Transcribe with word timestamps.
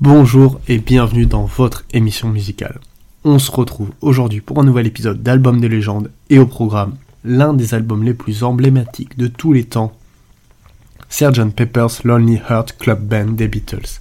Bonjour 0.00 0.60
et 0.68 0.78
bienvenue 0.78 1.26
dans 1.26 1.44
votre 1.44 1.84
émission 1.92 2.28
musicale. 2.28 2.80
On 3.24 3.38
se 3.38 3.50
retrouve 3.50 3.90
aujourd'hui 4.00 4.40
pour 4.40 4.58
un 4.60 4.64
nouvel 4.64 4.86
épisode 4.86 5.22
d'Album 5.22 5.60
de 5.60 5.66
légende 5.66 6.10
et 6.28 6.38
au 6.38 6.46
programme 6.46 6.96
l'un 7.24 7.54
des 7.54 7.74
albums 7.74 8.02
les 8.02 8.14
plus 8.14 8.42
emblématiques 8.42 9.16
de 9.16 9.26
tous 9.26 9.52
les 9.52 9.64
temps, 9.64 9.92
Sgt. 11.08 11.54
Pepper's 11.54 12.04
Lonely 12.04 12.40
Heart 12.48 12.76
Club 12.78 13.06
Band 13.06 13.32
des 13.32 13.48
Beatles. 13.48 14.00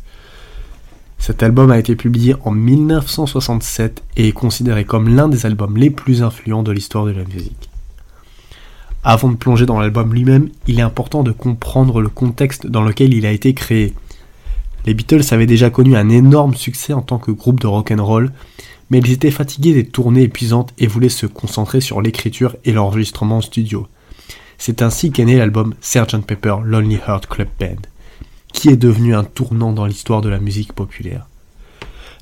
Cet 1.19 1.43
album 1.43 1.69
a 1.69 1.77
été 1.77 1.95
publié 1.95 2.35
en 2.45 2.51
1967 2.51 4.03
et 4.17 4.29
est 4.29 4.31
considéré 4.31 4.85
comme 4.85 5.15
l'un 5.15 5.29
des 5.29 5.45
albums 5.45 5.77
les 5.77 5.91
plus 5.91 6.23
influents 6.23 6.63
de 6.63 6.71
l'histoire 6.71 7.05
de 7.05 7.11
la 7.11 7.23
musique. 7.23 7.70
Avant 9.03 9.29
de 9.29 9.35
plonger 9.35 9.65
dans 9.65 9.79
l'album 9.79 10.13
lui-même, 10.13 10.49
il 10.67 10.79
est 10.79 10.83
important 10.83 11.23
de 11.23 11.31
comprendre 11.31 12.01
le 12.01 12.09
contexte 12.09 12.67
dans 12.67 12.83
lequel 12.83 13.13
il 13.13 13.25
a 13.25 13.31
été 13.31 13.53
créé. 13.53 13.93
Les 14.85 14.93
Beatles 14.93 15.23
avaient 15.31 15.45
déjà 15.45 15.69
connu 15.69 15.95
un 15.95 16.09
énorme 16.09 16.55
succès 16.55 16.93
en 16.93 17.01
tant 17.01 17.17
que 17.17 17.31
groupe 17.31 17.59
de 17.59 17.67
rock 17.67 17.91
and 17.91 18.03
roll, 18.05 18.31
mais 18.89 18.99
ils 18.99 19.11
étaient 19.11 19.31
fatigués 19.31 19.73
des 19.73 19.85
tournées 19.85 20.23
épuisantes 20.23 20.73
et 20.77 20.87
voulaient 20.87 21.09
se 21.09 21.25
concentrer 21.25 21.81
sur 21.81 22.01
l'écriture 22.01 22.55
et 22.65 22.73
l'enregistrement 22.73 23.37
en 23.37 23.41
studio. 23.41 23.87
C'est 24.57 24.81
ainsi 24.81 25.11
qu'est 25.11 25.25
né 25.25 25.37
l'album 25.37 25.73
Sgt 25.81 26.25
Pepper 26.25 26.57
Lonely 26.63 26.99
Heart 27.07 27.27
Club 27.27 27.47
Band 27.59 27.81
qui 28.51 28.69
est 28.69 28.77
devenu 28.77 29.15
un 29.15 29.23
tournant 29.23 29.73
dans 29.73 29.85
l'histoire 29.85 30.21
de 30.21 30.29
la 30.29 30.39
musique 30.39 30.73
populaire. 30.73 31.27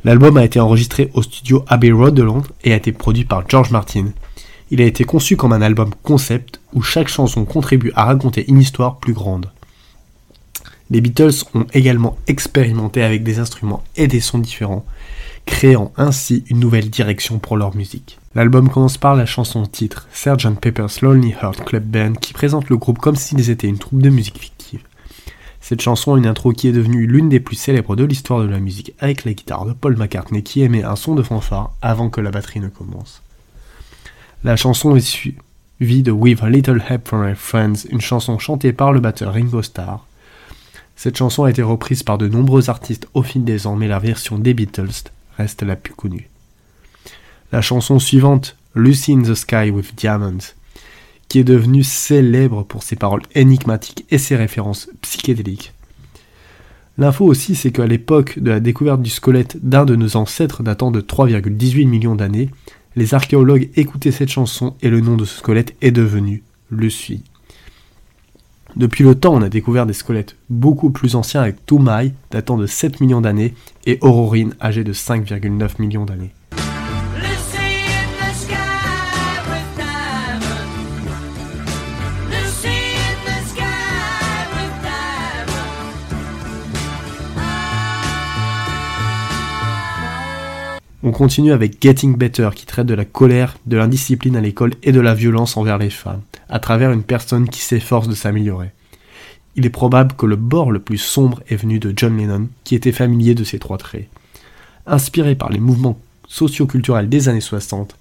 L'album 0.03 0.37
a 0.37 0.45
été 0.45 0.59
enregistré 0.59 1.11
au 1.13 1.21
studio 1.21 1.65
Abbey 1.67 1.91
Road 1.91 2.13
de 2.13 2.23
Londres 2.23 2.51
et 2.63 2.71
a 2.71 2.77
été 2.77 2.91
produit 2.91 3.25
par 3.25 3.47
George 3.49 3.71
Martin. 3.71 4.07
Il 4.71 4.81
a 4.81 4.85
été 4.85 5.03
conçu 5.03 5.35
comme 5.35 5.51
un 5.51 5.61
album 5.61 5.89
concept 6.03 6.58
où 6.73 6.81
chaque 6.81 7.07
chanson 7.07 7.45
contribue 7.45 7.91
à 7.95 8.05
raconter 8.05 8.45
une 8.47 8.59
histoire 8.59 8.97
plus 8.97 9.13
grande. 9.13 9.51
Les 10.91 11.01
Beatles 11.01 11.43
ont 11.53 11.67
également 11.73 12.17
expérimenté 12.27 13.03
avec 13.03 13.23
des 13.23 13.39
instruments 13.39 13.83
et 13.95 14.07
des 14.07 14.19
sons 14.19 14.39
différents, 14.39 14.85
créant 15.45 15.91
ainsi 15.97 16.43
une 16.49 16.59
nouvelle 16.59 16.89
direction 16.89 17.37
pour 17.37 17.57
leur 17.57 17.75
musique. 17.75 18.17
L'album 18.33 18.69
commence 18.69 18.97
par 18.97 19.15
la 19.15 19.25
chanson 19.25 19.65
titre 19.65 20.07
Sgt 20.13 20.59
Pepper's 20.59 21.01
Lonely 21.01 21.35
Heart 21.41 21.63
Club 21.65 21.83
Band 21.83 22.13
qui 22.13 22.33
présente 22.33 22.69
le 22.69 22.77
groupe 22.77 22.99
comme 22.99 23.15
s'ils 23.15 23.49
étaient 23.49 23.67
une 23.67 23.77
troupe 23.77 24.01
de 24.01 24.09
musique 24.09 24.39
fictive. 24.39 24.81
Cette 25.61 25.81
chanson 25.81 26.15
a 26.15 26.17
une 26.17 26.25
intro 26.25 26.53
qui 26.53 26.67
est 26.67 26.71
devenue 26.71 27.05
l'une 27.05 27.29
des 27.29 27.39
plus 27.39 27.55
célèbres 27.55 27.95
de 27.95 28.03
l'histoire 28.03 28.41
de 28.41 28.47
la 28.47 28.59
musique 28.59 28.93
avec 28.99 29.25
la 29.25 29.33
guitare 29.33 29.65
de 29.65 29.73
Paul 29.73 29.97
McCartney 29.97 30.41
qui 30.41 30.61
émet 30.61 30.83
un 30.83 30.95
son 30.95 31.15
de 31.15 31.21
fanfare 31.21 31.73
avant 31.81 32.09
que 32.09 32.21
la 32.21 32.31
batterie 32.31 32.61
ne 32.61 32.69
commence. 32.69 33.21
La 34.43 34.55
chanson 34.55 34.95
est 34.95 35.33
suivie 35.79 36.03
de 36.03 36.11
With 36.11 36.43
a 36.43 36.49
Little 36.49 36.83
Help 36.89 37.07
from 37.07 37.25
My 37.25 37.35
Friends, 37.35 37.87
une 37.89 38.01
chanson 38.01 38.37
chantée 38.37 38.73
par 38.73 38.91
le 38.91 38.99
batteur 38.99 39.31
Ringo 39.31 39.61
Starr. 39.61 40.05
Cette 40.97 41.15
chanson 41.15 41.45
a 41.45 41.49
été 41.49 41.61
reprise 41.61 42.03
par 42.03 42.17
de 42.17 42.27
nombreux 42.27 42.69
artistes 42.69 43.07
au 43.13 43.23
fil 43.23 43.45
des 43.45 43.65
ans, 43.65 43.77
mais 43.77 43.87
la 43.87 43.97
version 43.97 44.37
des 44.37 44.53
Beatles 44.53 45.07
reste 45.37 45.63
la 45.63 45.77
plus 45.77 45.93
connue. 45.93 46.27
La 47.53 47.61
chanson 47.61 47.97
suivante, 47.97 48.57
Lucy 48.75 49.13
in 49.13 49.21
the 49.21 49.33
Sky 49.33 49.69
with 49.69 49.95
Diamonds, 49.95 50.53
qui 51.29 51.39
est 51.39 51.45
devenu 51.45 51.83
célèbre 51.83 52.63
pour 52.63 52.83
ses 52.83 52.97
paroles 52.97 53.23
énigmatiques 53.33 54.03
et 54.09 54.17
ses 54.17 54.35
références 54.35 54.89
psychédéliques. 54.99 55.71
L'info 56.97 57.23
aussi, 57.23 57.55
c'est 57.55 57.71
qu'à 57.71 57.87
l'époque 57.87 58.37
de 58.37 58.51
la 58.51 58.59
découverte 58.59 59.01
du 59.01 59.09
squelette 59.09 59.55
d'un 59.65 59.85
de 59.85 59.95
nos 59.95 60.17
ancêtres 60.17 60.61
datant 60.61 60.91
de 60.91 60.99
3,18 60.99 61.87
millions 61.87 62.15
d'années, 62.15 62.49
les 62.95 63.13
archéologues 63.13 63.69
écoutaient 63.75 64.11
cette 64.11 64.29
chanson 64.29 64.75
et 64.81 64.89
le 64.89 65.01
nom 65.01 65.15
de 65.15 65.25
ce 65.25 65.37
squelette 65.37 65.75
est 65.81 65.91
devenu 65.91 66.43
Sui. 66.89 67.23
Depuis 68.75 69.03
le 69.03 69.15
temps, 69.15 69.33
on 69.33 69.41
a 69.41 69.49
découvert 69.49 69.85
des 69.85 69.93
squelettes 69.93 70.35
beaucoup 70.49 70.91
plus 70.91 71.15
anciens 71.15 71.41
avec 71.41 71.65
Toumaï, 71.65 72.13
datant 72.31 72.57
de 72.57 72.67
7 72.67 73.01
millions 73.01 73.21
d'années, 73.21 73.55
et 73.85 73.97
Aurorine, 74.01 74.55
âgé 74.61 74.83
de 74.83 74.93
5,9 74.93 75.81
millions 75.81 76.05
d'années. 76.05 76.31
On 91.09 91.11
continue 91.11 91.53
avec 91.53 91.81
Getting 91.81 92.15
Better 92.15 92.51
qui 92.53 92.67
traite 92.67 92.85
de 92.85 92.93
la 92.93 93.03
colère, 93.03 93.57
de 93.65 93.77
l'indiscipline 93.77 94.35
à 94.35 94.41
l'école 94.41 94.75
et 94.83 94.91
de 94.91 94.99
la 94.99 95.15
violence 95.15 95.57
envers 95.57 95.79
les 95.79 95.89
femmes, 95.89 96.21
à 96.49 96.59
travers 96.59 96.91
une 96.91 97.01
personne 97.01 97.49
qui 97.49 97.61
s'efforce 97.61 98.07
de 98.07 98.13
s'améliorer. 98.13 98.69
Il 99.55 99.65
est 99.65 99.71
probable 99.71 100.13
que 100.15 100.27
le 100.27 100.35
bord 100.35 100.71
le 100.71 100.77
plus 100.77 100.99
sombre 100.99 101.41
est 101.49 101.55
venu 101.55 101.79
de 101.79 101.91
John 101.95 102.15
Lennon, 102.15 102.47
qui 102.63 102.75
était 102.75 102.91
familier 102.91 103.33
de 103.33 103.43
ces 103.43 103.57
trois 103.57 103.79
traits. 103.79 104.07
Inspiré 104.85 105.33
par 105.33 105.49
les 105.49 105.57
mouvements 105.57 105.97
socioculturels 106.27 107.09
des 107.09 107.27
années 107.27 107.41
60, 107.41 107.97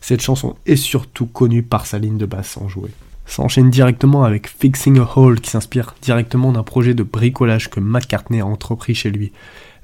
cette 0.00 0.22
chanson 0.22 0.54
est 0.64 0.76
surtout 0.76 1.26
connue 1.26 1.64
par 1.64 1.86
sa 1.86 1.98
ligne 1.98 2.16
de 2.16 2.26
basse 2.26 2.56
enjouée. 2.58 2.92
S'enchaîne 3.26 3.70
directement 3.70 4.22
avec 4.22 4.48
Fixing 4.48 5.00
a 5.00 5.08
Hole 5.16 5.40
qui 5.40 5.50
s'inspire 5.50 5.96
directement 6.00 6.52
d'un 6.52 6.62
projet 6.62 6.94
de 6.94 7.02
bricolage 7.02 7.70
que 7.70 7.80
McCartney 7.80 8.40
a 8.40 8.46
entrepris 8.46 8.94
chez 8.94 9.10
lui, 9.10 9.32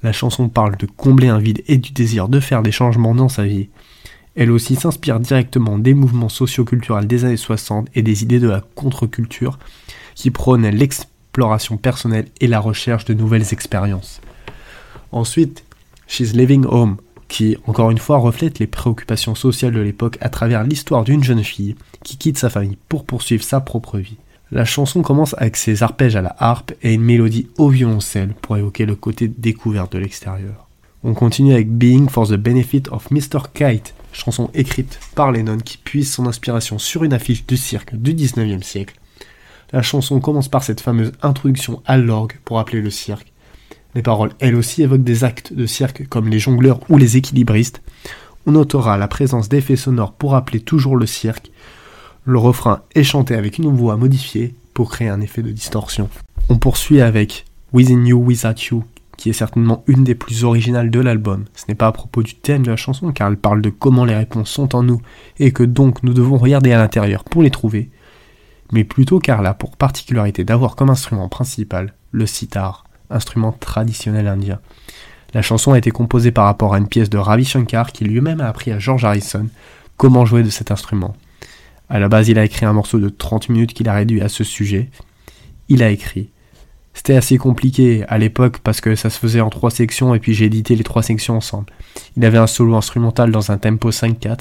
la 0.02 0.12
chanson 0.12 0.48
parle 0.48 0.76
de 0.76 0.86
combler 0.86 1.28
un 1.28 1.38
vide 1.38 1.62
et 1.66 1.76
du 1.76 1.92
désir 1.92 2.28
de 2.28 2.40
faire 2.40 2.62
des 2.62 2.72
changements 2.72 3.14
dans 3.14 3.28
sa 3.28 3.44
vie. 3.44 3.68
Elle 4.36 4.52
aussi 4.52 4.76
s'inspire 4.76 5.18
directement 5.18 5.78
des 5.78 5.94
mouvements 5.94 6.28
socioculturels 6.28 7.08
des 7.08 7.24
années 7.24 7.36
60 7.36 7.88
et 7.94 8.02
des 8.02 8.22
idées 8.22 8.38
de 8.38 8.48
la 8.48 8.60
contre-culture 8.60 9.58
qui 10.14 10.30
prônent 10.30 10.68
l'exploration 10.68 11.76
personnelle 11.76 12.28
et 12.40 12.46
la 12.46 12.60
recherche 12.60 13.04
de 13.04 13.14
nouvelles 13.14 13.52
expériences. 13.52 14.20
Ensuite, 15.10 15.64
She's 16.06 16.34
Living 16.34 16.64
Home, 16.66 16.98
qui, 17.28 17.56
encore 17.66 17.90
une 17.90 17.98
fois, 17.98 18.18
reflète 18.18 18.58
les 18.58 18.66
préoccupations 18.66 19.34
sociales 19.34 19.74
de 19.74 19.80
l'époque 19.80 20.18
à 20.20 20.28
travers 20.28 20.64
l'histoire 20.64 21.04
d'une 21.04 21.24
jeune 21.24 21.44
fille 21.44 21.76
qui 22.02 22.16
quitte 22.16 22.38
sa 22.38 22.50
famille 22.50 22.78
pour 22.88 23.04
poursuivre 23.04 23.42
sa 23.42 23.60
propre 23.60 23.98
vie. 23.98 24.16
La 24.50 24.64
chanson 24.64 25.02
commence 25.02 25.34
avec 25.36 25.56
ses 25.56 25.82
arpèges 25.82 26.16
à 26.16 26.22
la 26.22 26.34
harpe 26.38 26.72
et 26.82 26.94
une 26.94 27.02
mélodie 27.02 27.48
au 27.58 27.68
violoncelle 27.68 28.34
pour 28.40 28.56
évoquer 28.56 28.86
le 28.86 28.94
côté 28.94 29.28
découvert 29.28 29.88
de 29.88 29.98
l'extérieur. 29.98 30.66
On 31.04 31.12
continue 31.12 31.52
avec 31.52 31.70
Being 31.70 32.08
for 32.08 32.26
the 32.26 32.34
Benefit 32.34 32.84
of 32.90 33.10
Mr. 33.10 33.40
Kite, 33.52 33.94
chanson 34.12 34.50
écrite 34.54 35.00
par 35.14 35.32
Lennon 35.32 35.58
qui 35.58 35.76
puise 35.76 36.10
son 36.10 36.26
inspiration 36.26 36.78
sur 36.78 37.04
une 37.04 37.12
affiche 37.12 37.46
du 37.46 37.58
cirque 37.58 37.94
du 37.94 38.14
19e 38.14 38.62
siècle. 38.62 38.96
La 39.70 39.82
chanson 39.82 40.18
commence 40.18 40.48
par 40.48 40.62
cette 40.62 40.80
fameuse 40.80 41.12
introduction 41.20 41.82
à 41.84 41.98
l'orgue 41.98 42.38
pour 42.46 42.58
appeler 42.58 42.80
le 42.80 42.90
cirque. 42.90 43.32
Les 43.94 44.02
paroles, 44.02 44.32
elles 44.40 44.56
aussi, 44.56 44.82
évoquent 44.82 45.04
des 45.04 45.24
actes 45.24 45.52
de 45.52 45.66
cirque 45.66 46.08
comme 46.08 46.28
les 46.28 46.38
jongleurs 46.38 46.80
ou 46.88 46.96
les 46.96 47.18
équilibristes. 47.18 47.82
On 48.46 48.52
notera 48.52 48.96
la 48.96 49.08
présence 49.08 49.50
d'effets 49.50 49.76
sonores 49.76 50.14
pour 50.14 50.34
appeler 50.34 50.60
toujours 50.60 50.96
le 50.96 51.04
cirque, 51.04 51.50
le 52.28 52.38
refrain 52.38 52.82
est 52.94 53.04
chanté 53.04 53.34
avec 53.34 53.56
une 53.56 53.74
voix 53.74 53.96
modifiée 53.96 54.54
pour 54.74 54.90
créer 54.90 55.08
un 55.08 55.22
effet 55.22 55.40
de 55.40 55.50
distorsion. 55.50 56.10
On 56.50 56.58
poursuit 56.58 57.00
avec 57.00 57.46
Within 57.72 58.04
You, 58.04 58.22
Without 58.22 58.60
You, 58.70 58.84
qui 59.16 59.30
est 59.30 59.32
certainement 59.32 59.82
une 59.86 60.04
des 60.04 60.14
plus 60.14 60.44
originales 60.44 60.90
de 60.90 61.00
l'album. 61.00 61.46
Ce 61.54 61.64
n'est 61.68 61.74
pas 61.74 61.86
à 61.86 61.92
propos 61.92 62.22
du 62.22 62.34
thème 62.34 62.64
de 62.64 62.70
la 62.70 62.76
chanson, 62.76 63.12
car 63.12 63.28
elle 63.28 63.38
parle 63.38 63.62
de 63.62 63.70
comment 63.70 64.04
les 64.04 64.14
réponses 64.14 64.50
sont 64.50 64.76
en 64.76 64.82
nous, 64.82 65.00
et 65.38 65.52
que 65.52 65.62
donc 65.62 66.02
nous 66.02 66.12
devons 66.12 66.36
regarder 66.36 66.70
à 66.70 66.76
l'intérieur 66.76 67.24
pour 67.24 67.42
les 67.42 67.50
trouver, 67.50 67.88
mais 68.72 68.84
plutôt 68.84 69.20
car 69.20 69.40
elle 69.40 69.46
a 69.46 69.54
pour 69.54 69.78
particularité 69.78 70.44
d'avoir 70.44 70.76
comme 70.76 70.90
instrument 70.90 71.30
principal 71.30 71.94
le 72.12 72.26
sitar, 72.26 72.84
instrument 73.08 73.52
traditionnel 73.52 74.28
indien. 74.28 74.60
La 75.32 75.40
chanson 75.40 75.72
a 75.72 75.78
été 75.78 75.90
composée 75.90 76.30
par 76.30 76.44
rapport 76.44 76.74
à 76.74 76.78
une 76.78 76.88
pièce 76.88 77.08
de 77.08 77.16
Ravi 77.16 77.46
Shankar 77.46 77.90
qui 77.90 78.04
lui-même 78.04 78.42
a 78.42 78.48
appris 78.48 78.70
à 78.70 78.78
George 78.78 79.06
Harrison 79.06 79.46
comment 79.96 80.26
jouer 80.26 80.42
de 80.42 80.50
cet 80.50 80.70
instrument. 80.70 81.16
À 81.88 81.98
la 81.98 82.08
base, 82.08 82.28
il 82.28 82.38
a 82.38 82.44
écrit 82.44 82.66
un 82.66 82.72
morceau 82.72 82.98
de 82.98 83.08
30 83.08 83.48
minutes 83.48 83.72
qu'il 83.72 83.88
a 83.88 83.94
réduit 83.94 84.20
à 84.20 84.28
ce 84.28 84.44
sujet. 84.44 84.90
Il 85.68 85.82
a 85.82 85.90
écrit. 85.90 86.30
C'était 86.92 87.16
assez 87.16 87.38
compliqué 87.38 88.04
à 88.08 88.18
l'époque 88.18 88.58
parce 88.58 88.80
que 88.80 88.94
ça 88.94 89.08
se 89.08 89.18
faisait 89.18 89.40
en 89.40 89.50
trois 89.50 89.70
sections 89.70 90.14
et 90.14 90.18
puis 90.18 90.34
j'ai 90.34 90.46
édité 90.46 90.74
les 90.74 90.84
trois 90.84 91.02
sections 91.02 91.36
ensemble. 91.36 91.72
Il 92.16 92.24
avait 92.24 92.38
un 92.38 92.48
solo 92.48 92.74
instrumental 92.74 93.30
dans 93.30 93.52
un 93.52 93.56
tempo 93.56 93.90
5-4, 93.90 94.40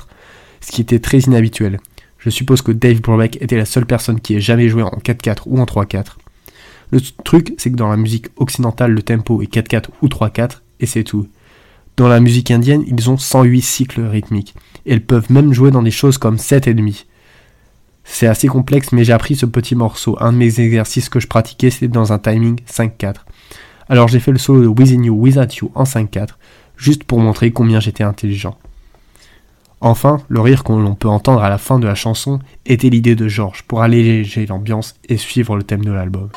ce 0.62 0.72
qui 0.72 0.82
était 0.82 1.00
très 1.00 1.20
inhabituel. 1.20 1.80
Je 2.18 2.30
suppose 2.30 2.62
que 2.62 2.72
Dave 2.72 3.00
Brubeck 3.00 3.38
était 3.42 3.58
la 3.58 3.66
seule 3.66 3.86
personne 3.86 4.20
qui 4.20 4.36
ait 4.36 4.42
jamais 4.42 4.70
joué 4.70 4.82
en 4.82 4.90
4-4 4.90 5.44
ou 5.46 5.60
en 5.60 5.66
3-4. 5.66 6.18
Le 6.90 7.00
truc, 7.24 7.54
c'est 7.58 7.72
que 7.72 7.76
dans 7.76 7.90
la 7.90 7.98
musique 7.98 8.28
occidentale, 8.38 8.92
le 8.92 9.04
tempo 9.04 9.42
est 9.42 9.54
4-4 9.54 9.90
ou 10.02 10.08
3-4 10.08 10.62
et 10.80 10.86
c'est 10.86 11.04
tout. 11.04 11.28
Dans 11.96 12.08
la 12.08 12.20
musique 12.20 12.52
indienne, 12.52 12.84
ils 12.88 13.10
ont 13.10 13.18
108 13.18 13.62
cycles 13.62 14.02
rythmiques. 14.02 14.56
Et 14.86 15.00
peuvent 15.00 15.32
même 15.32 15.54
jouer 15.54 15.72
dans 15.72 15.84
des 15.84 15.92
choses 15.92 16.18
comme 16.18 16.38
7,5. 16.38 17.06
C'est 18.10 18.26
assez 18.26 18.48
complexe, 18.48 18.92
mais 18.94 19.04
j'ai 19.04 19.14
appris 19.14 19.36
ce 19.36 19.46
petit 19.46 19.76
morceau. 19.76 20.18
Un 20.20 20.34
de 20.34 20.38
mes 20.38 20.60
exercices 20.60 21.10
que 21.10 21.20
je 21.20 21.28
pratiquais, 21.28 21.70
c'était 21.70 21.88
dans 21.88 22.14
un 22.14 22.18
timing 22.18 22.60
5-4. 22.68 23.18
Alors 23.90 24.08
j'ai 24.08 24.20
fait 24.20 24.32
le 24.32 24.40
solo 24.40 24.62
de 24.62 24.68
Within 24.68 25.04
You, 25.04 25.16
Without 25.16 25.54
You 25.62 25.72
en 25.76 25.84
5-4, 25.84 26.30
juste 26.78 27.04
pour 27.04 27.20
montrer 27.20 27.52
combien 27.52 27.80
j'étais 27.80 28.04
intelligent. 28.04 28.58
Enfin, 29.82 30.22
le 30.28 30.42
rire 30.42 30.64
que 30.64 30.72
l'on 30.72 30.96
peut 30.96 31.08
entendre 31.08 31.44
à 31.44 31.50
la 31.50 31.60
fin 31.60 31.78
de 31.78 31.86
la 31.86 31.96
chanson 31.96 32.40
était 32.66 32.90
l'idée 32.90 33.16
de 33.16 33.28
George 33.28 33.64
pour 33.68 33.84
alléger 33.84 34.46
l'ambiance 34.48 34.96
et 35.08 35.18
suivre 35.18 35.56
le 35.56 35.64
thème 35.64 35.86
de 35.86 35.92
l'album. 35.92 36.30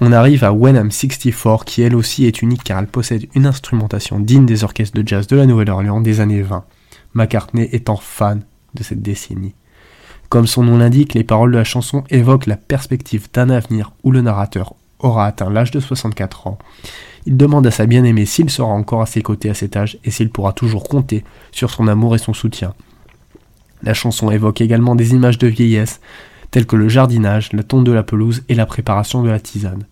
On 0.00 0.12
arrive 0.12 0.44
à 0.44 0.52
When 0.52 0.76
I'm 0.76 0.92
64 0.92 1.64
qui 1.64 1.82
elle 1.82 1.96
aussi 1.96 2.24
est 2.24 2.40
unique 2.40 2.62
car 2.62 2.78
elle 2.78 2.86
possède 2.86 3.26
une 3.34 3.46
instrumentation 3.46 4.20
digne 4.20 4.46
des 4.46 4.62
orchestres 4.62 4.96
de 4.96 5.06
jazz 5.06 5.26
de 5.26 5.34
la 5.34 5.44
Nouvelle-Orléans 5.44 6.00
des 6.00 6.20
années 6.20 6.42
20. 6.42 6.64
McCartney 7.14 7.68
étant 7.72 7.96
fan 7.96 8.42
de 8.74 8.84
cette 8.84 9.02
décennie. 9.02 9.56
Comme 10.28 10.46
son 10.46 10.62
nom 10.62 10.78
l'indique, 10.78 11.14
les 11.14 11.24
paroles 11.24 11.50
de 11.50 11.56
la 11.56 11.64
chanson 11.64 12.04
évoquent 12.10 12.46
la 12.46 12.56
perspective 12.56 13.26
d'un 13.32 13.50
avenir 13.50 13.92
où 14.04 14.12
le 14.12 14.20
narrateur 14.20 14.74
aura 15.00 15.26
atteint 15.26 15.50
l'âge 15.50 15.72
de 15.72 15.80
64 15.80 16.46
ans. 16.46 16.58
Il 17.26 17.36
demande 17.36 17.66
à 17.66 17.72
sa 17.72 17.86
bien-aimée 17.86 18.26
s'il 18.26 18.50
sera 18.50 18.68
encore 18.68 19.02
à 19.02 19.06
ses 19.06 19.22
côtés 19.22 19.50
à 19.50 19.54
cet 19.54 19.76
âge 19.76 19.98
et 20.04 20.12
s'il 20.12 20.30
pourra 20.30 20.52
toujours 20.52 20.84
compter 20.84 21.24
sur 21.50 21.70
son 21.70 21.88
amour 21.88 22.14
et 22.14 22.18
son 22.18 22.34
soutien. 22.34 22.74
La 23.82 23.94
chanson 23.94 24.30
évoque 24.30 24.60
également 24.60 24.94
des 24.94 25.12
images 25.12 25.38
de 25.38 25.48
vieillesse, 25.48 26.00
tels 26.50 26.66
que 26.66 26.76
le 26.76 26.88
jardinage, 26.88 27.52
la 27.52 27.62
tonte 27.62 27.84
de 27.84 27.92
la 27.92 28.02
pelouse 28.02 28.42
et 28.48 28.54
la 28.54 28.66
préparation 28.66 29.22
de 29.22 29.28
la 29.28 29.40
tisane. 29.40 29.84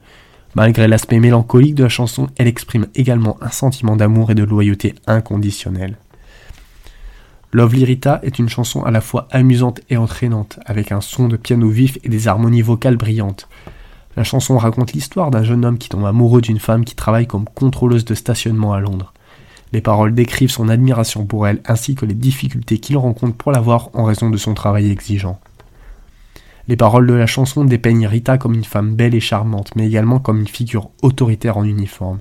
Malgré 0.55 0.89
l'aspect 0.89 1.21
mélancolique 1.21 1.75
de 1.75 1.83
la 1.83 1.89
chanson, 1.89 2.29
elle 2.37 2.47
exprime 2.47 2.87
également 2.95 3.37
un 3.43 3.51
sentiment 3.51 3.97
d'amour 3.97 4.31
et 4.31 4.35
de 4.35 4.45
loyauté 4.45 4.95
inconditionnelle. 5.07 5.97
Lovely 7.53 7.85
Rita 7.85 8.21
est 8.23 8.39
une 8.39 8.49
chanson 8.49 8.83
à 8.83 8.91
la 8.91 9.01
fois 9.01 9.29
amusante 9.31 9.81
et 9.91 9.97
entraînante, 9.97 10.59
avec 10.67 10.93
un 10.93 11.01
son 11.01 11.29
de 11.29 11.37
piano 11.37 11.69
vif 11.69 11.99
et 12.05 12.09
des 12.09 12.29
harmonies 12.29 12.63
vocales 12.63 12.97
brillantes. 12.97 13.49
La 14.17 14.25
chanson 14.25 14.57
raconte 14.57 14.95
l'histoire 14.95 15.31
d'un 15.31 15.45
jeune 15.45 15.65
homme 15.65 15.79
qui 15.79 15.91
tombe 15.91 16.07
amoureux 16.07 16.41
d'une 16.41 16.59
femme 16.59 16.85
qui 16.85 16.95
travaille 16.95 17.27
comme 17.27 17.45
contrôleuse 17.45 18.05
de 18.05 18.15
stationnement 18.15 18.73
à 18.73 18.81
Londres. 18.81 19.13
Les 19.73 19.81
paroles 19.83 20.15
décrivent 20.15 20.51
son 20.51 20.69
admiration 20.69 21.27
pour 21.27 21.47
elle 21.47 21.61
ainsi 21.67 21.95
que 21.95 22.07
les 22.07 22.15
difficultés 22.15 22.79
qu'il 22.79 22.97
rencontre 22.97 23.37
pour 23.37 23.53
la 23.53 23.61
voir 23.61 23.91
en 23.93 24.05
raison 24.05 24.31
de 24.31 24.37
son 24.39 24.55
travail 24.55 24.91
exigeant. 24.91 25.39
Les 26.69 26.77
paroles 26.77 27.07
de 27.07 27.15
la 27.15 27.27
chanson 27.27 27.65
dépeignent 27.65 28.09
Rita 28.09 28.39
comme 28.39 28.55
une 28.55 28.65
femme 28.65 28.95
belle 28.97 29.15
et 29.15 29.21
charmante, 29.21 29.71
mais 29.77 29.87
également 29.87 30.19
comme 30.19 30.41
une 30.41 30.49
figure 30.49 30.91
autoritaire 31.01 31.59
en 31.59 31.65
uniforme. 31.65 32.19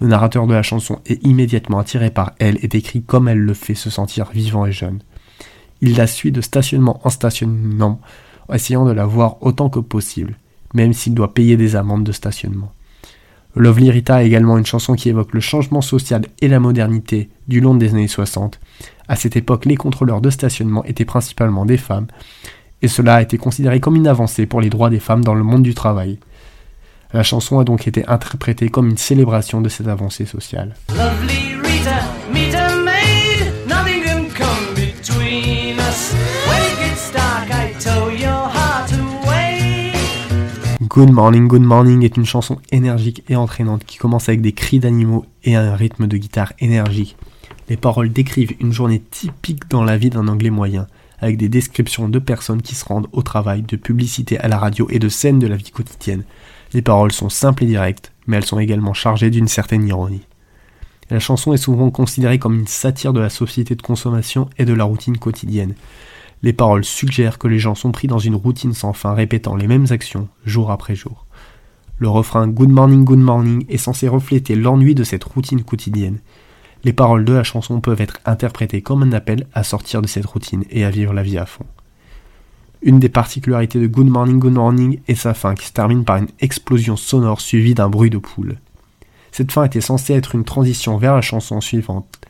Le 0.00 0.08
narrateur 0.08 0.46
de 0.46 0.54
la 0.54 0.62
chanson 0.62 1.00
est 1.06 1.22
immédiatement 1.24 1.78
attiré 1.78 2.10
par 2.10 2.32
elle 2.38 2.58
et 2.62 2.68
décrit 2.68 3.02
comme 3.02 3.28
elle 3.28 3.38
le 3.38 3.54
fait 3.54 3.74
se 3.74 3.90
sentir 3.90 4.30
vivant 4.30 4.64
et 4.66 4.72
jeune. 4.72 5.00
Il 5.82 5.96
la 5.96 6.06
suit 6.06 6.32
de 6.32 6.40
stationnement 6.40 7.00
en 7.04 7.10
stationnement, 7.10 8.00
essayant 8.52 8.86
de 8.86 8.92
la 8.92 9.04
voir 9.04 9.36
autant 9.42 9.68
que 9.68 9.80
possible, 9.80 10.38
même 10.72 10.94
s'il 10.94 11.14
doit 11.14 11.34
payer 11.34 11.56
des 11.56 11.76
amendes 11.76 12.04
de 12.04 12.12
stationnement. 12.12 12.72
Lovely 13.56 13.90
Rita 13.90 14.22
est 14.22 14.26
également 14.26 14.58
une 14.58 14.66
chanson 14.66 14.94
qui 14.94 15.10
évoque 15.10 15.32
le 15.32 15.40
changement 15.40 15.82
social 15.82 16.22
et 16.40 16.48
la 16.48 16.58
modernité 16.58 17.28
du 17.46 17.60
long 17.60 17.74
des 17.74 17.90
années 17.90 18.08
60. 18.08 18.58
À 19.06 19.14
cette 19.14 19.36
époque, 19.36 19.64
les 19.64 19.76
contrôleurs 19.76 20.20
de 20.20 20.30
stationnement 20.30 20.84
étaient 20.84 21.04
principalement 21.04 21.64
des 21.64 21.76
femmes, 21.76 22.08
et 22.84 22.88
cela 22.88 23.14
a 23.14 23.22
été 23.22 23.38
considéré 23.38 23.80
comme 23.80 23.96
une 23.96 24.06
avancée 24.06 24.44
pour 24.44 24.60
les 24.60 24.68
droits 24.68 24.90
des 24.90 25.00
femmes 25.00 25.24
dans 25.24 25.34
le 25.34 25.42
monde 25.42 25.62
du 25.62 25.72
travail. 25.72 26.18
La 27.14 27.22
chanson 27.22 27.58
a 27.58 27.64
donc 27.64 27.88
été 27.88 28.06
interprétée 28.06 28.68
comme 28.68 28.90
une 28.90 28.98
célébration 28.98 29.62
de 29.62 29.70
cette 29.70 29.88
avancée 29.88 30.26
sociale. 30.26 30.74
Good 40.86 41.10
Morning, 41.10 41.48
Good 41.48 41.62
Morning 41.62 42.04
est 42.04 42.18
une 42.18 42.26
chanson 42.26 42.58
énergique 42.70 43.24
et 43.30 43.36
entraînante 43.36 43.84
qui 43.86 43.96
commence 43.96 44.28
avec 44.28 44.42
des 44.42 44.52
cris 44.52 44.78
d'animaux 44.78 45.24
et 45.42 45.56
un 45.56 45.74
rythme 45.74 46.06
de 46.06 46.18
guitare 46.18 46.52
énergique. 46.58 47.16
Les 47.70 47.78
paroles 47.78 48.12
décrivent 48.12 48.54
une 48.60 48.74
journée 48.74 49.00
typique 49.00 49.70
dans 49.70 49.82
la 49.82 49.96
vie 49.96 50.10
d'un 50.10 50.28
anglais 50.28 50.50
moyen 50.50 50.86
avec 51.20 51.36
des 51.36 51.48
descriptions 51.48 52.08
de 52.08 52.18
personnes 52.18 52.62
qui 52.62 52.74
se 52.74 52.84
rendent 52.84 53.08
au 53.12 53.22
travail, 53.22 53.62
de 53.62 53.76
publicités 53.76 54.38
à 54.38 54.48
la 54.48 54.58
radio 54.58 54.86
et 54.90 54.98
de 54.98 55.08
scènes 55.08 55.38
de 55.38 55.46
la 55.46 55.56
vie 55.56 55.70
quotidienne. 55.70 56.24
Les 56.72 56.82
paroles 56.82 57.12
sont 57.12 57.28
simples 57.28 57.64
et 57.64 57.66
directes, 57.66 58.12
mais 58.26 58.36
elles 58.36 58.44
sont 58.44 58.58
également 58.58 58.94
chargées 58.94 59.30
d'une 59.30 59.48
certaine 59.48 59.86
ironie. 59.86 60.26
La 61.10 61.20
chanson 61.20 61.52
est 61.52 61.58
souvent 61.58 61.90
considérée 61.90 62.38
comme 62.38 62.58
une 62.58 62.66
satire 62.66 63.12
de 63.12 63.20
la 63.20 63.30
société 63.30 63.74
de 63.74 63.82
consommation 63.82 64.48
et 64.58 64.64
de 64.64 64.72
la 64.72 64.84
routine 64.84 65.18
quotidienne. 65.18 65.74
Les 66.42 66.52
paroles 66.52 66.84
suggèrent 66.84 67.38
que 67.38 67.48
les 67.48 67.58
gens 67.58 67.74
sont 67.74 67.92
pris 67.92 68.08
dans 68.08 68.18
une 68.18 68.34
routine 68.34 68.74
sans 68.74 68.92
fin 68.92 69.14
répétant 69.14 69.56
les 69.56 69.66
mêmes 69.66 69.86
actions 69.90 70.28
jour 70.44 70.70
après 70.70 70.94
jour. 70.94 71.26
Le 71.98 72.08
refrain 72.08 72.48
Good 72.48 72.70
morning, 72.70 73.04
good 73.04 73.18
morning 73.18 73.64
est 73.68 73.76
censé 73.76 74.08
refléter 74.08 74.56
l'ennui 74.56 74.94
de 74.94 75.04
cette 75.04 75.24
routine 75.24 75.62
quotidienne 75.62 76.18
les 76.84 76.92
paroles 76.92 77.24
de 77.24 77.32
la 77.32 77.44
chanson 77.44 77.80
peuvent 77.80 78.00
être 78.00 78.20
interprétées 78.24 78.82
comme 78.82 79.02
un 79.02 79.12
appel 79.12 79.46
à 79.54 79.64
sortir 79.64 80.02
de 80.02 80.06
cette 80.06 80.26
routine 80.26 80.64
et 80.70 80.84
à 80.84 80.90
vivre 80.90 81.12
la 81.12 81.22
vie 81.22 81.38
à 81.38 81.46
fond. 81.46 81.66
Une 82.82 83.00
des 83.00 83.08
particularités 83.08 83.80
de 83.80 83.86
Good 83.86 84.08
Morning 84.08 84.38
Good 84.38 84.52
Morning 84.52 85.00
est 85.08 85.14
sa 85.14 85.32
fin 85.32 85.54
qui 85.54 85.66
se 85.66 85.72
termine 85.72 86.04
par 86.04 86.18
une 86.18 86.28
explosion 86.40 86.96
sonore 86.96 87.40
suivie 87.40 87.74
d'un 87.74 87.88
bruit 87.88 88.10
de 88.10 88.18
poule. 88.18 88.58
Cette 89.32 89.50
fin 89.50 89.64
était 89.64 89.80
censée 89.80 90.12
être 90.12 90.34
une 90.34 90.44
transition 90.44 90.98
vers 90.98 91.14
la 91.14 91.22
chanson 91.22 91.60
suivante, 91.60 92.20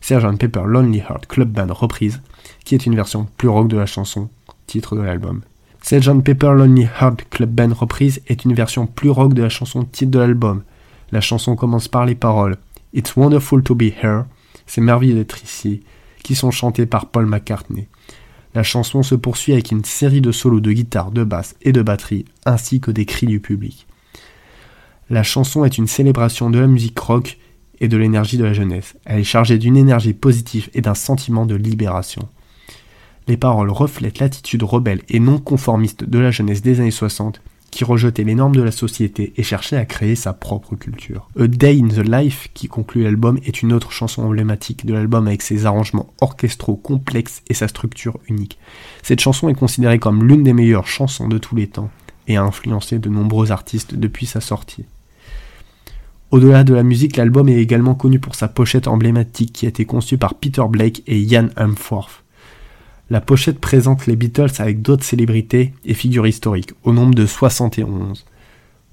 Sgt 0.00 0.38
Pepper 0.38 0.62
Lonely 0.66 0.98
Heart 1.00 1.26
Club 1.26 1.50
Band 1.50 1.72
reprise, 1.72 2.22
qui 2.64 2.74
est 2.74 2.86
une 2.86 2.94
version 2.94 3.26
plus 3.36 3.48
rock 3.48 3.68
de 3.68 3.76
la 3.76 3.86
chanson, 3.86 4.28
titre 4.66 4.96
de 4.96 5.02
l'album. 5.02 5.42
Sgt 5.82 6.22
Pepper 6.22 6.52
Lonely 6.54 6.88
Heart 7.00 7.24
Club 7.30 7.50
Band 7.50 7.74
reprise 7.74 8.20
est 8.26 8.44
une 8.44 8.54
version 8.54 8.86
plus 8.86 9.10
rock 9.10 9.34
de 9.34 9.42
la 9.42 9.48
chanson 9.48 9.84
titre 9.84 10.10
de 10.10 10.18
l'album. 10.18 10.62
La 11.10 11.20
chanson 11.20 11.56
commence 11.56 11.88
par 11.88 12.04
les 12.06 12.14
paroles 12.14 12.56
It's 12.94 13.16
Wonderful 13.16 13.62
to 13.62 13.74
Be 13.74 13.92
Here, 14.02 14.24
c'est 14.66 14.80
merveilleux 14.80 15.14
d'être 15.14 15.42
ici, 15.44 15.82
qui 16.22 16.34
sont 16.34 16.50
chantés 16.50 16.86
par 16.86 17.10
Paul 17.10 17.26
McCartney. 17.26 17.88
La 18.54 18.62
chanson 18.62 19.02
se 19.02 19.14
poursuit 19.14 19.52
avec 19.52 19.70
une 19.70 19.84
série 19.84 20.22
de 20.22 20.32
solos 20.32 20.60
de 20.60 20.72
guitare, 20.72 21.10
de 21.10 21.22
basse 21.22 21.54
et 21.60 21.72
de 21.72 21.82
batterie, 21.82 22.24
ainsi 22.46 22.80
que 22.80 22.90
des 22.90 23.04
cris 23.04 23.26
du 23.26 23.40
public. 23.40 23.86
La 25.10 25.22
chanson 25.22 25.64
est 25.64 25.76
une 25.76 25.86
célébration 25.86 26.48
de 26.48 26.58
la 26.58 26.66
musique 26.66 26.98
rock 26.98 27.38
et 27.80 27.88
de 27.88 27.96
l'énergie 27.96 28.38
de 28.38 28.44
la 28.44 28.54
jeunesse. 28.54 28.96
Elle 29.04 29.20
est 29.20 29.24
chargée 29.24 29.58
d'une 29.58 29.76
énergie 29.76 30.14
positive 30.14 30.70
et 30.72 30.80
d'un 30.80 30.94
sentiment 30.94 31.44
de 31.44 31.54
libération. 31.54 32.28
Les 33.26 33.36
paroles 33.36 33.70
reflètent 33.70 34.18
l'attitude 34.18 34.62
rebelle 34.62 35.02
et 35.10 35.20
non 35.20 35.38
conformiste 35.38 36.04
de 36.04 36.18
la 36.18 36.30
jeunesse 36.30 36.62
des 36.62 36.80
années 36.80 36.90
60 36.90 37.42
qui 37.70 37.84
rejetait 37.84 38.24
les 38.24 38.34
normes 38.34 38.56
de 38.56 38.62
la 38.62 38.70
société 38.70 39.32
et 39.36 39.42
cherchait 39.42 39.76
à 39.76 39.84
créer 39.84 40.14
sa 40.14 40.32
propre 40.32 40.74
culture. 40.76 41.28
A 41.38 41.46
Day 41.46 41.80
in 41.82 41.88
the 41.88 42.06
Life, 42.06 42.48
qui 42.54 42.68
conclut 42.68 43.02
l'album, 43.02 43.38
est 43.44 43.62
une 43.62 43.72
autre 43.72 43.92
chanson 43.92 44.22
emblématique 44.22 44.86
de 44.86 44.94
l'album 44.94 45.26
avec 45.26 45.42
ses 45.42 45.66
arrangements 45.66 46.12
orchestraux 46.20 46.76
complexes 46.76 47.42
et 47.48 47.54
sa 47.54 47.68
structure 47.68 48.18
unique. 48.28 48.58
Cette 49.02 49.20
chanson 49.20 49.48
est 49.48 49.54
considérée 49.54 49.98
comme 49.98 50.26
l'une 50.26 50.42
des 50.42 50.52
meilleures 50.52 50.86
chansons 50.86 51.28
de 51.28 51.38
tous 51.38 51.56
les 51.56 51.66
temps 51.66 51.90
et 52.26 52.36
a 52.36 52.42
influencé 52.42 52.98
de 52.98 53.08
nombreux 53.08 53.52
artistes 53.52 53.94
depuis 53.94 54.26
sa 54.26 54.40
sortie. 54.40 54.84
Au-delà 56.30 56.62
de 56.62 56.74
la 56.74 56.82
musique, 56.82 57.16
l'album 57.16 57.48
est 57.48 57.56
également 57.56 57.94
connu 57.94 58.18
pour 58.18 58.34
sa 58.34 58.48
pochette 58.48 58.86
emblématique 58.86 59.52
qui 59.52 59.66
a 59.66 59.70
été 59.70 59.86
conçue 59.86 60.18
par 60.18 60.34
Peter 60.34 60.64
Blake 60.68 61.02
et 61.06 61.18
Ian 61.18 61.48
Humphrey. 61.56 62.04
La 63.10 63.22
pochette 63.22 63.58
présente 63.58 64.06
les 64.06 64.16
Beatles 64.16 64.52
avec 64.58 64.82
d'autres 64.82 65.02
célébrités 65.04 65.72
et 65.86 65.94
figures 65.94 66.26
historiques, 66.26 66.74
au 66.84 66.92
nombre 66.92 67.14
de 67.14 67.24
71, 67.24 68.26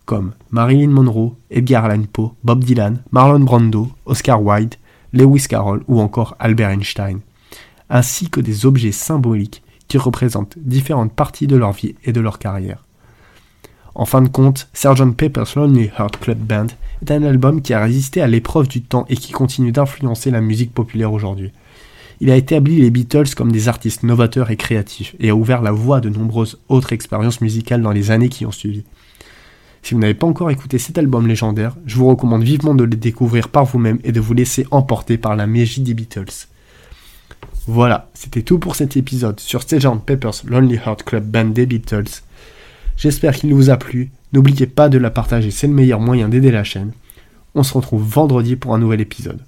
comme 0.05 0.31
Marilyn 0.51 0.88
Monroe, 0.88 1.36
Edgar 1.51 1.84
Allan 1.84 2.03
Poe, 2.12 2.31
Bob 2.45 2.63
Dylan, 2.63 3.03
Marlon 3.12 3.41
Brando, 3.41 3.89
Oscar 4.05 4.41
Wilde, 4.41 4.75
Lewis 5.12 5.48
Carroll 5.50 5.84
ou 5.89 6.00
encore 6.00 6.38
Albert 6.39 6.69
Einstein, 6.69 7.19
ainsi 7.89 8.29
que 8.29 8.39
des 8.39 8.65
objets 8.65 8.93
symboliques 8.93 9.62
qui 9.89 9.98
représentent 9.98 10.57
différentes 10.60 11.13
parties 11.13 11.48
de 11.48 11.57
leur 11.57 11.74
vie 11.74 11.95
et 12.05 12.13
de 12.13 12.22
leur 12.22 12.39
carrière. 12.39 12.86
En 13.95 14.05
fin 14.05 14.22
de 14.22 14.29
compte, 14.29 14.69
Sgt. 14.74 15.13
Pepper's 15.17 15.55
Lonely 15.55 15.89
Heart 15.98 16.19
Club 16.19 16.39
Band 16.39 16.67
est 17.01 17.12
un 17.12 17.24
album 17.24 17.62
qui 17.62 17.74
a 17.74 17.84
résisté 17.84 18.22
à 18.22 18.27
l'épreuve 18.27 18.69
du 18.69 18.81
temps 18.81 19.05
et 19.10 19.17
qui 19.17 19.34
continue 19.34 19.74
d'influencer 19.74 20.31
la 20.31 20.41
musique 20.41 20.74
populaire 20.74 21.12
aujourd'hui. 21.12 21.51
Il 22.22 22.31
a 22.31 22.36
établi 22.36 22.79
les 22.81 22.91
Beatles 22.91 23.36
comme 23.36 23.51
des 23.51 23.67
artistes 23.67 24.03
novateurs 24.03 24.51
et 24.51 24.55
créatifs 24.55 25.15
et 25.19 25.29
a 25.29 25.36
ouvert 25.36 25.62
la 25.62 25.72
voie 25.72 25.98
à 25.98 26.01
de 26.01 26.10
nombreuses 26.10 26.60
autres 26.69 26.93
expériences 26.93 27.41
musicales 27.41 27.81
dans 27.81 27.91
les 27.91 28.12
années 28.12 28.29
qui 28.29 28.45
ont 28.45 28.51
suivi. 28.51 28.84
Si 29.84 29.93
vous 29.93 30.00
n'avez 30.00 30.15
pas 30.15 30.25
encore 30.25 30.50
écouté 30.50 30.79
cet 30.79 30.98
album 30.98 31.27
légendaire, 31.27 31.75
je 31.86 31.98
vous 31.98 32.07
recommande 32.07 32.43
vivement 32.43 32.74
de 32.74 32.86
le 32.86 32.95
découvrir 32.95 33.50
par 33.50 33.65
vous-même 33.65 34.00
et 34.03 34.12
de 34.12 34.19
vous 34.19 34.34
laisser 34.34 34.65
emporter 34.72 35.17
par 35.17 35.36
la 35.36 35.45
magie 35.45 35.81
des 35.81 35.93
Beatles. 35.93 36.48
Voilà, 37.67 38.10
c'était 38.13 38.41
tout 38.41 38.60
pour 38.60 38.75
cet 38.75 38.98
épisode 38.98 39.39
sur 39.39 39.62
Sgt 39.62 40.01
Pepper's 40.05 40.43
Lonely 40.43 40.79
Heart 40.84 41.03
Club 41.03 41.25
Band 41.25 41.45
des 41.45 41.65
Beatles. 41.65 42.22
J'espère 42.98 43.36
qu'il 43.36 43.53
vous 43.53 43.69
a 43.69 43.77
plu. 43.77 44.12
N'oubliez 44.34 44.67
pas 44.67 44.89
de 44.89 44.98
la 44.98 45.10
partager, 45.10 45.51
c'est 45.51 45.67
le 45.67 45.74
meilleur 45.74 46.00
moyen 46.00 46.29
d'aider 46.29 46.51
la 46.51 46.63
chaîne. 46.63 46.91
On 47.53 47.63
se 47.63 47.74
retrouve 47.74 48.03
vendredi 48.03 48.55
pour 48.55 48.74
un 48.74 48.79
nouvel 48.79 49.01
épisode. 49.01 49.41